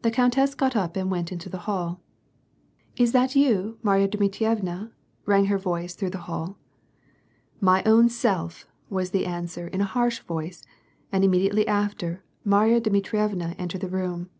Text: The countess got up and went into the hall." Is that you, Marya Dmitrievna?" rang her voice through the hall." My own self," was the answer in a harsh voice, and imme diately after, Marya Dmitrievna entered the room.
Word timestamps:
The 0.00 0.10
countess 0.10 0.54
got 0.54 0.74
up 0.76 0.96
and 0.96 1.10
went 1.10 1.30
into 1.30 1.50
the 1.50 1.58
hall." 1.68 2.00
Is 2.96 3.12
that 3.12 3.36
you, 3.36 3.76
Marya 3.82 4.08
Dmitrievna?" 4.08 4.92
rang 5.26 5.44
her 5.44 5.58
voice 5.58 5.94
through 5.94 6.08
the 6.08 6.22
hall." 6.24 6.56
My 7.60 7.82
own 7.84 8.08
self," 8.08 8.66
was 8.88 9.10
the 9.10 9.26
answer 9.26 9.66
in 9.68 9.82
a 9.82 9.92
harsh 9.92 10.20
voice, 10.20 10.62
and 11.12 11.22
imme 11.22 11.44
diately 11.52 11.66
after, 11.66 12.24
Marya 12.46 12.80
Dmitrievna 12.80 13.56
entered 13.58 13.82
the 13.82 13.90
room. 13.90 14.30